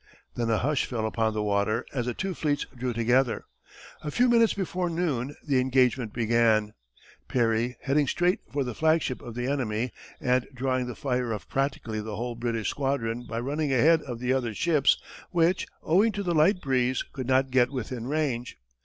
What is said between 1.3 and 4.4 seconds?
the water as the two fleets drew together. A few